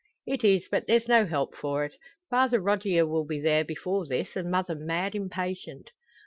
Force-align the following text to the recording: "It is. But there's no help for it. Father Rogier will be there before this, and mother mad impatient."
"It 0.25 0.43
is. 0.43 0.67
But 0.71 0.87
there's 0.87 1.07
no 1.07 1.27
help 1.27 1.53
for 1.55 1.85
it. 1.85 1.93
Father 2.31 2.59
Rogier 2.59 3.05
will 3.05 3.23
be 3.27 3.39
there 3.39 3.63
before 3.63 4.07
this, 4.07 4.35
and 4.35 4.49
mother 4.49 4.73
mad 4.73 5.13
impatient." 5.13 5.91